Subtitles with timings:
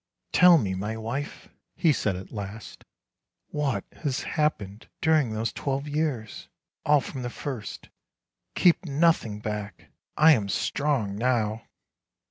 [0.31, 2.83] "Tell me, my wife," he said at last,"
[3.49, 6.47] what has hap pened during these twelve years,
[6.83, 7.89] all from the first.
[8.55, 9.91] Keep nothing back.
[10.17, 11.65] I am strong now."